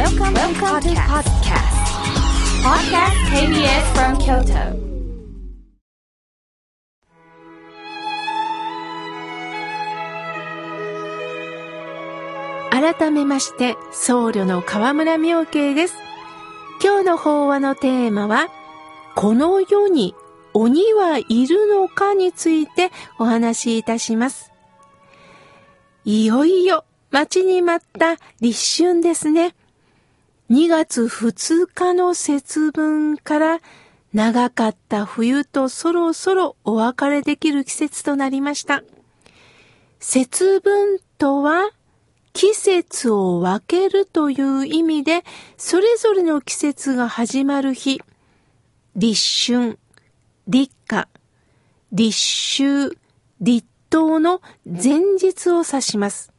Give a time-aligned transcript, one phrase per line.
[0.00, 1.68] Welcome, Welcome to podcast.
[2.64, 4.80] Podcast KBS from Kyoto.
[12.70, 15.96] 改めまして、僧侶の河村明慶です。
[16.82, 18.48] 今日の法話のテーマは、
[19.14, 20.14] この世に
[20.54, 24.50] 鬼はいるのかについてお話しいたします。
[26.06, 29.54] いよいよ待ちに待った立春ですね。
[30.50, 33.60] 2月2日の節分から
[34.12, 38.82] 長かった冬とそろそろお別れできる季節となりました。
[40.00, 41.70] 節分とは
[42.32, 45.22] 季節を分けるという意味で、
[45.56, 48.02] それぞれの季節が始まる日、
[48.96, 49.78] 立春、
[50.48, 51.06] 立夏、
[51.92, 52.12] 立
[52.90, 52.98] 秋、
[53.40, 56.32] 立冬の前日を指します。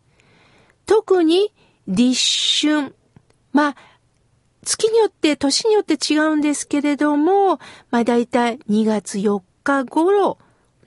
[0.85, 1.53] 特に
[1.87, 2.93] 立春、
[3.53, 3.75] まあ、
[4.63, 7.57] 月によって、年によって違うんですけれども、
[7.89, 10.37] まあ大体2月4日頃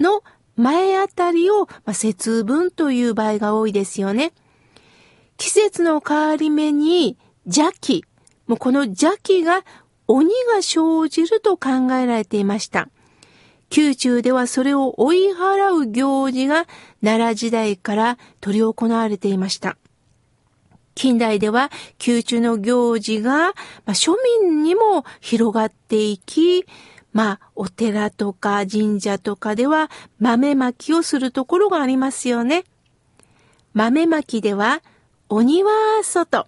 [0.00, 0.22] の
[0.56, 4.32] 前あたりを、まあ、節分という場合が多いですよね。
[5.36, 8.04] 季節の変わり目に邪気、
[8.46, 9.64] もうこの邪気が
[10.06, 12.88] 鬼が生じると考えられていました。
[13.74, 16.66] 宮中ではそれを追い払う行事が
[17.02, 19.76] 奈良時代から取り行われていました。
[20.94, 21.70] 近代では
[22.04, 23.52] 宮中の行事が、ま
[23.86, 26.64] あ、庶民にも広がっていき、
[27.12, 32.64] まあ、お寺とか神社とかでは豆まきをするところがありますよね。
[33.72, 34.82] 豆まきでは、
[35.28, 35.70] 鬼は
[36.02, 36.46] 外、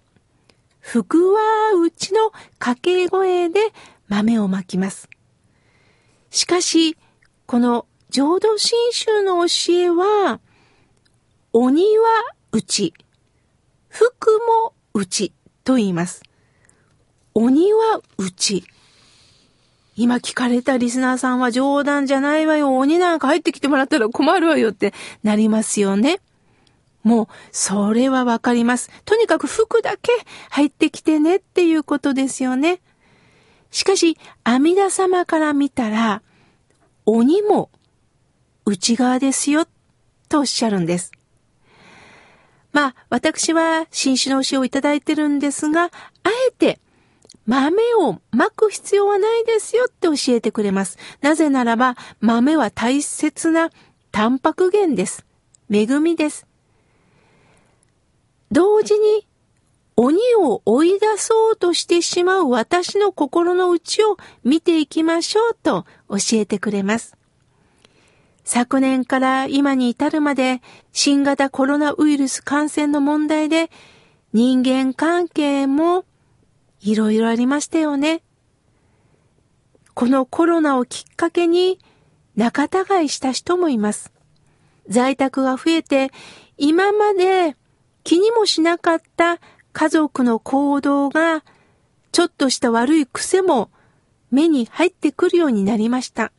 [0.79, 1.41] 福は
[1.73, 3.59] 内の掛け声で
[4.07, 5.09] 豆をまきます。
[6.29, 6.97] しかし、
[7.45, 10.39] この浄土真宗の教えは、
[11.51, 12.05] 鬼は
[12.51, 12.93] 内、
[13.97, 14.29] 福
[14.63, 16.21] も内と言います。
[17.33, 18.63] 鬼は内。
[19.95, 22.77] 今聞かれたリスナーさんは冗談じゃないわよ。
[22.77, 24.93] 鬼なんか入ってきてもらったら困るわよって
[25.23, 26.19] なりますよね。
[27.01, 28.91] もう、それはわかります。
[29.03, 30.11] とにかく服だけ
[30.51, 32.81] 入ってきてねっていうことですよね。
[33.71, 36.21] しかし、阿弥陀様から見たら、
[37.07, 37.71] 鬼も
[38.65, 39.65] 内側ですよ、
[40.29, 41.16] とおっしゃるんです。
[42.77, 45.89] まあ、私は新種の教えをいただいてるんですが、あ
[46.47, 46.79] えて
[47.47, 50.99] 豆をまく必要はないですよって教えてくれます。
[51.21, 53.71] なぜならば、豆は大切な
[54.11, 55.25] タンパク源です。
[55.71, 56.45] 恵みです。
[58.51, 59.25] 同時に
[59.95, 67.16] 鬼を追い出そうとしてしまう私の心の内を見ていきましょうと教えてくれます。
[68.47, 70.61] 昨年から今に至るまで
[70.93, 73.69] 新型コロナウイルス感染の問題で
[74.31, 76.05] 人間関係も
[76.79, 78.21] いろいろありましたよね。
[79.93, 81.77] このコロナをきっかけに
[82.37, 84.13] 仲違いした人もいます。
[84.87, 86.11] 在宅が増えて
[86.57, 87.57] 今まで
[88.05, 89.41] 気にもしなかった
[89.73, 91.43] 家族の行動が
[92.13, 93.69] ちょっとした悪い癖も
[94.31, 96.31] 目に入ってくるようになりました。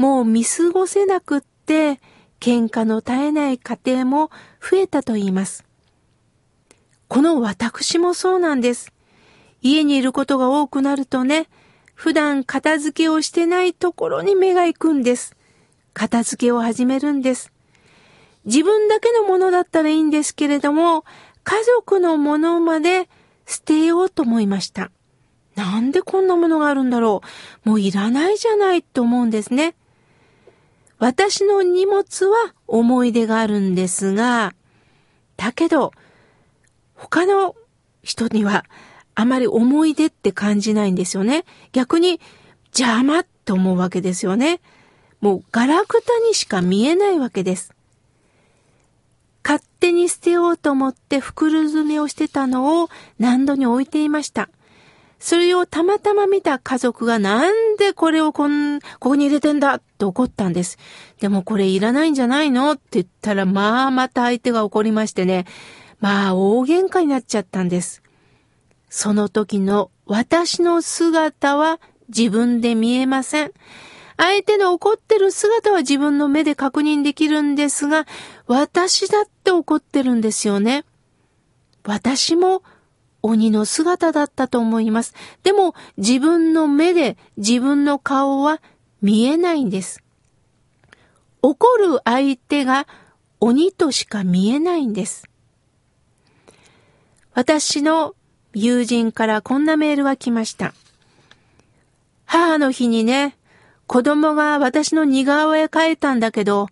[0.00, 2.00] もう見過ごせなくって
[2.40, 5.66] 喧嘩の絶えない家庭も増えたと言います。
[7.08, 8.94] この私もそうなんです。
[9.60, 11.48] 家にいることが多くなるとね、
[11.92, 15.36] 普段片付けをしてないところに目が行くんです。
[15.92, 17.52] 片付けを始めるんです。
[18.46, 21.04] 自分だけのものだったらいいんですけれども、
[21.44, 23.10] 家族のものまで
[23.44, 24.90] 捨てようと思いました。
[25.56, 27.20] なんでこんなものがあるんだろ
[27.66, 29.74] うもういらないじゃないと思うんですね。
[31.00, 34.52] 私の荷物は思い出があるんですが、
[35.38, 35.92] だけど、
[36.94, 37.56] 他の
[38.02, 38.66] 人には
[39.14, 41.46] あまり思い出って感じないんですよね。
[41.72, 42.20] 逆に
[42.78, 44.60] 邪魔って思うわけですよね。
[45.22, 47.74] もうガラクタにしか見えないわけです。
[49.42, 54.50] 勝手に捨てようと思って袋詰めをしてたのを何度に置いていました。
[55.20, 60.78] それをたまたま見た家族がなんでこれをこん、ここに入れてんだって怒ったんです。
[61.20, 65.44] でもこれいらないんじゃないのって言ったらまあまた相手が怒りましてね。
[66.00, 68.02] まあ大喧嘩になっちゃったんです。
[68.88, 71.78] その時の私の姿は
[72.08, 73.52] 自分で見えません。
[74.16, 78.06] 相手の怒ってる姿は自分の目で確認できるんですが、
[78.46, 80.84] 私だって怒ってるんですよね。
[81.84, 82.62] 私も
[83.22, 85.14] 鬼の姿だったと思います。
[85.42, 88.60] でも自分の目で自分の顔は
[89.02, 90.02] 見えないんです。
[91.42, 92.86] 怒る相手が
[93.40, 95.28] 鬼としか見えないんです。
[97.32, 98.14] 私の
[98.52, 100.74] 友人からこんなメールが来ました。
[102.26, 103.36] 母の日にね、
[103.86, 106.68] 子供が私の似顔絵描いたんだけど、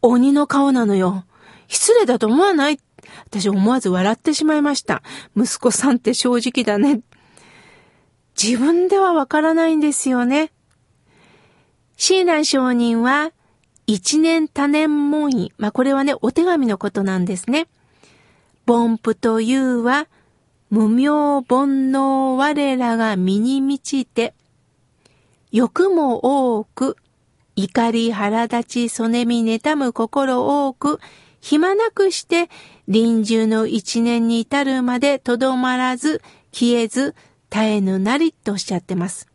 [0.00, 1.24] 鬼の顔なのよ。
[1.68, 2.78] 失礼だと思わないっ
[3.26, 5.02] 私思わず笑ってしまいました。
[5.36, 7.00] 息子さんって正直だね。
[8.40, 10.52] 自分ではわからないんですよね。
[11.96, 13.32] 親鸞上人は、
[13.86, 15.52] 一年多年門院。
[15.58, 17.68] まあ、これはね、お手紙のことなんですね。
[18.66, 20.08] 凡夫というは、
[20.70, 21.08] 無名
[21.42, 24.34] 煩悩我らが身に満ちて、
[25.50, 26.96] 欲も多く、
[27.56, 30.98] 怒り腹立ち、そねみ妬む心多く、
[31.42, 32.48] 暇なくして
[32.86, 36.22] 臨終の一年に至るまでとどまらず、
[36.52, 37.16] 消えず、
[37.50, 39.26] 絶えぬなりとおっしゃってます。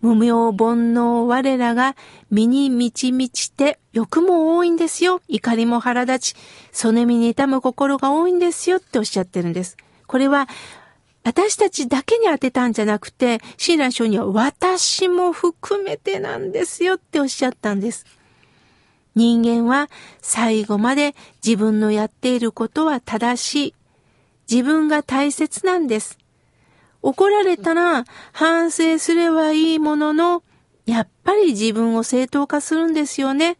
[0.00, 1.96] 無名煩悩我らが
[2.30, 5.22] 身に満ち満ちて欲も多いんですよ。
[5.28, 6.36] 怒りも腹立ち、
[6.72, 9.76] そねみ妬む心が多いんですよっておっしゃってるんです。
[10.08, 10.48] これは
[11.22, 18.04] 私たちだけに当てたんじゃなくて、親鸞書には私も含めてなんですよっておっしゃったんです。
[19.14, 19.88] 人間は
[20.20, 21.14] 最後まで
[21.44, 23.74] 自分のやっていることは正しい。
[24.50, 26.18] 自分が大切なんです。
[27.02, 30.42] 怒られたら反省すればいいものの、
[30.86, 33.56] やっぱり自分を正当化するんですよね。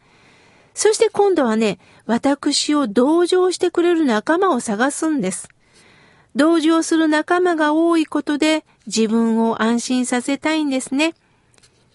[0.75, 5.49] そして今度はね、私を同情してくれる仲間を探すんです。
[6.35, 11.15] 同情する仲間が多いことで自分を安心させたいんですね。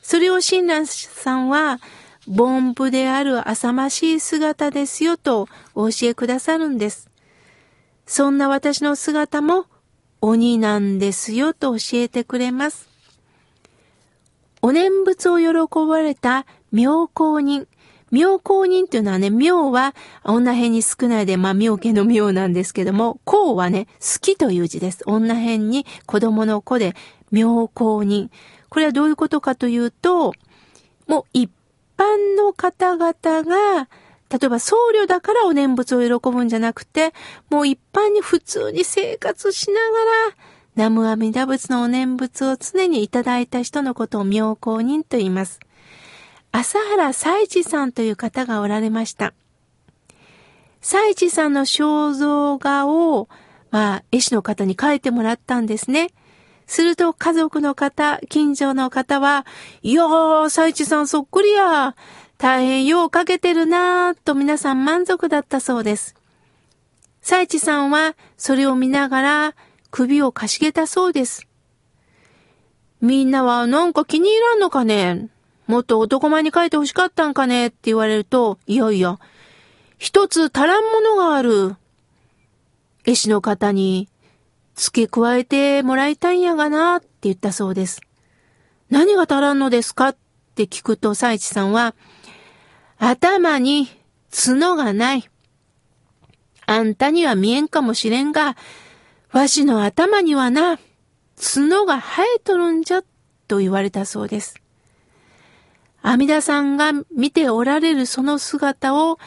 [0.01, 1.79] それを親鸞さんは、
[2.29, 7.09] 凡夫である浅ましい姿ですよとお教えくださるんです。
[8.05, 9.65] そんな私の姿も
[10.21, 12.87] 鬼なんですよと教えてくれます。
[14.61, 17.67] お念仏を喜ばれた妙高人。
[18.11, 25.03] 妙高人っていうのはね、妙は女辺に少ないで、まあ妙家の妙なんですけども、高はね、好きという字です。
[25.05, 26.95] 女辺に子供の子で
[27.31, 28.29] 妙高人。
[28.69, 30.33] これはどういうことかというと、
[31.07, 31.49] もう一
[31.99, 33.13] 般の方々
[33.43, 33.89] が、
[34.29, 37.13] 例えば僧侶だからお念仏を喜ぶんじゃなくて、
[37.49, 40.35] もう一般に普通に生活しながら、
[40.75, 45.59] 南無阿弥陀仏のお念仏を常にいただいた人のことを妙高人と言います。
[46.51, 49.33] 朝原彩一さんという方がおられました。
[50.81, 53.27] 彩一さんの肖像画を、
[53.71, 56.11] まあ、絵師の方に描いてもらったんですね。
[56.69, 59.43] すると家族の方、近所の方は、
[59.81, 61.95] いやー、彩一さんそっくりや。
[62.37, 66.15] 大変よう描けてるなーと皆さん満足だったそうです。
[67.21, 69.55] 彩一さんはそれを見ながら
[69.89, 71.47] 首をかしげたそうです。
[73.01, 75.27] みんなはなんか気に入らんのかね？
[75.65, 79.19] もっと男前に書いて欲しかったんかねって言われると、いやいや、
[79.97, 81.75] 一つ足らんものがある。
[83.05, 84.07] 絵師の方に
[84.79, 87.99] 付け加えてもらいたいんやがなって言ったそうです。
[88.89, 90.17] 何が足らんのですかっ
[90.55, 91.95] て聞くと、サイチさんは、
[92.97, 93.89] 頭に
[94.31, 95.29] 角がない。
[96.65, 98.55] あんたには見えんかもしれんが、
[99.33, 100.79] わしの頭にはな、
[101.35, 103.03] 角が生えとるんじゃ、
[103.49, 104.55] と言われたそうです。
[106.01, 109.19] 阿弥陀さんが見ておられるその姿を、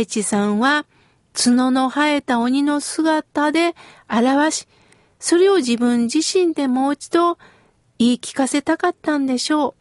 [0.00, 0.86] イチさんは
[1.34, 3.74] 角の生えた鬼の姿で
[4.08, 4.68] 表し、
[5.18, 7.38] それを自分自身でもう一度
[7.98, 9.74] 言い聞かせたかったんでしょう。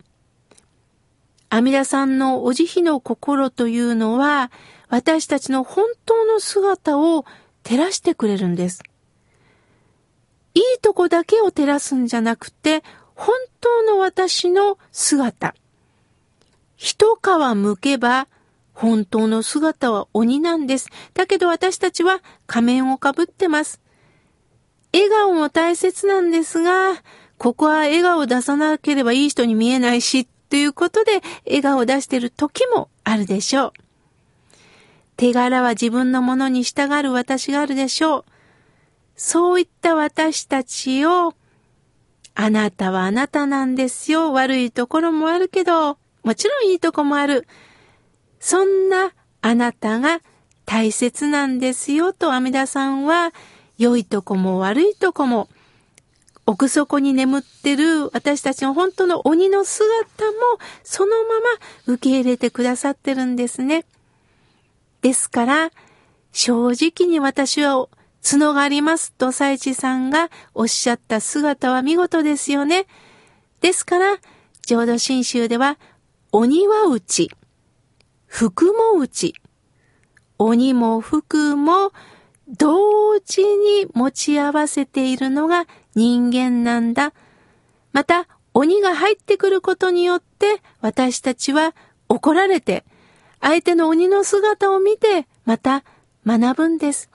[1.49, 4.51] 阿弥陀さんのお慈悲の心というのは、
[4.89, 7.25] 私たちの本当の姿を
[7.63, 8.83] 照らしてくれるんです。
[10.53, 12.83] いいとこだけを照らすんじゃなくて、
[13.15, 15.55] 本当の私の姿。
[16.75, 18.27] 一皮むけば、
[18.73, 20.89] 本当の姿は鬼なんです。
[21.13, 23.79] だけど私たちは仮面をかぶってます。
[24.95, 26.93] 笑顔も大切なんですが、
[27.37, 33.73] ここは笑顔を出さなければいい人に見えないし、ということで笑顔を出している時もあるでしょう。
[35.17, 38.25] 手柄は自分のものに従う私があるでしょう。
[39.17, 41.33] そういった私たちを、
[42.33, 44.31] あなたはあなたなんですよ。
[44.31, 47.47] 悪いところもあるけど、もちろんいいとこもある。
[48.39, 49.11] そんな
[49.41, 50.21] あなたが
[50.65, 53.33] 大切なんですよと阿弥陀さんは
[53.77, 55.49] 良いとこも悪いとこも
[56.45, 59.91] 奥底に眠ってる私たちの本当の鬼の姿
[60.25, 63.85] もそのまま受け入れてくださってるんですね。
[65.01, 65.71] ですから
[66.31, 67.87] 正直に私は
[68.23, 72.85] 角がありますとイチさんがおっしゃった姿は見事ですよね。
[73.61, 74.17] ですから
[74.67, 75.77] 浄土真宗では
[76.31, 77.31] 鬼は内、ち、
[78.27, 79.33] 福も内、
[80.37, 81.93] 鬼も福も
[82.47, 87.13] 同時に持ち合わせているのが人間なんだ。
[87.91, 91.75] また、鬼が入ってくることによって私たちは
[92.07, 92.85] 怒られて、
[93.41, 95.83] 相手の鬼の姿を見てまた
[96.25, 97.09] 学ぶんです。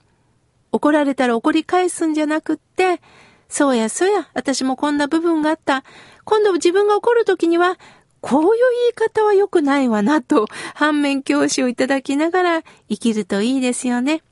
[0.72, 3.00] 怒られたら怒り返すんじゃなくって、
[3.49, 5.82] そうやそうや、私もこんな部分があった。
[6.25, 7.78] 今度自分が怒るときには、
[8.20, 8.54] こういう言
[8.90, 14.22] い方は良くないわなと、反面教師をいただきながら生きるといいですよね。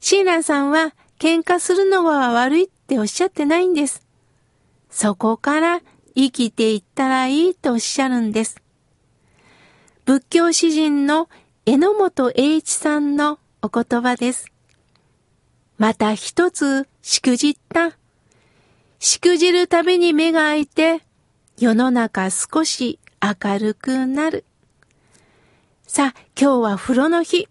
[0.00, 4.06] シーランさんは喧嘩するのは悪いっておっしゃってないんです。
[4.90, 5.82] そこから
[6.16, 8.60] 生きていったらいいとおっしゃるんです。
[10.06, 11.28] 仏教詩人の
[11.66, 14.50] 榎本栄一さんのお言葉です。
[15.78, 17.96] また一つしくじった。
[18.98, 21.02] しくじるたびに目が開いて、
[21.58, 24.44] 世の中少し明るくなる。
[25.86, 27.48] さあ、今日は風呂の日。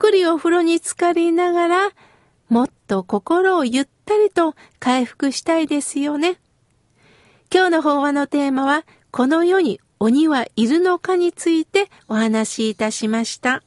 [0.00, 1.90] ゆっくりお風呂に浸かりながら、
[2.48, 6.38] もっと心をゆったりと回復したいですよね。
[7.52, 13.64] 今日の法話のテーマは、この世に鬼はいるのかについてお話しいたしました。